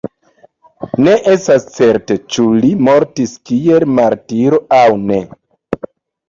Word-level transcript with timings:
Ne 1.07 1.11
estas 1.33 1.67
certe 1.73 2.17
ĉu 2.35 2.45
li 2.63 2.71
mortis 2.87 3.35
kiel 3.51 3.87
martiro 4.01 4.63
aŭ 4.81 4.89
ne. 5.05 5.21